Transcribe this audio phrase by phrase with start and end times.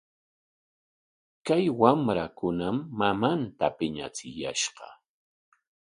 [1.45, 4.87] Kay wamrakunam mamanta piñachiyashqa.